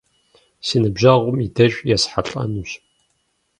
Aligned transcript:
Си 0.65 0.77
ныбжьэгъум 0.83 1.37
и 1.45 1.47
деж 1.55 1.73
есхьэлӀэнущ. 1.95 2.71